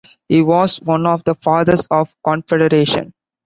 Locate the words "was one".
0.41-1.05